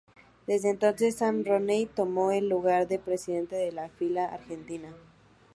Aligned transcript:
Desde 0.47 0.71
entonces, 0.71 1.15
Sean 1.17 1.45
Rooney 1.45 1.85
tomó 1.85 2.31
el 2.31 2.49
lugar 2.49 2.87
de 2.87 2.97
presidente 2.97 3.55
de 3.55 3.71
la 3.71 3.87
filial 3.87 4.33
argentina. 4.33 4.91